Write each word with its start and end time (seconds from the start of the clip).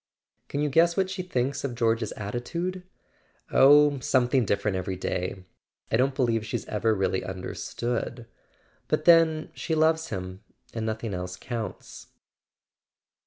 "Can 0.47 0.61
you 0.61 0.69
guess 0.69 0.97
what 0.97 1.11
she 1.11 1.21
thinks 1.21 1.63
of 1.63 1.75
George's 1.75 2.11
atti¬ 2.17 2.43
tude?" 2.43 2.81
"Oh, 3.51 3.99
something 3.99 4.45
different 4.45 4.75
every 4.75 4.95
day. 4.95 5.45
I 5.91 5.95
don't 5.95 6.15
believe 6.15 6.43
she's 6.43 6.65
ever 6.65 6.95
really 6.95 7.23
understood. 7.23 8.25
But 8.87 9.05
then 9.05 9.51
she 9.53 9.75
loves 9.75 10.09
him, 10.09 10.43
and 10.73 10.87
nothing 10.87 11.13
else 11.13 11.37
counts." 11.37 12.07